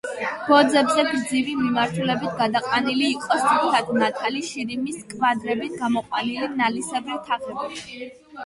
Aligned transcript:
ბოძებზე 0.45 1.03
გრძივი 1.09 1.51
მიმართულებით 1.59 2.33
გადაყვანილი 2.39 3.05
იყო 3.17 3.37
სუფთად 3.43 3.91
ნათალი 4.05 4.41
შირიმის 4.49 4.99
კვადრებით 5.13 5.77
გამოყვანილი, 5.83 6.53
ნალისებრი 6.63 7.21
თაღები. 7.29 8.03